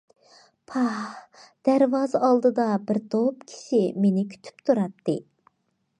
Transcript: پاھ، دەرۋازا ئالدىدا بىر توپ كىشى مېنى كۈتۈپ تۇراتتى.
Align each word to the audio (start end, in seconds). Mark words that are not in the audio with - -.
پاھ، 0.71 1.17
دەرۋازا 1.69 2.21
ئالدىدا 2.29 2.67
بىر 2.89 3.01
توپ 3.15 3.47
كىشى 3.53 3.83
مېنى 4.07 4.25
كۈتۈپ 4.33 4.69
تۇراتتى. 4.71 5.21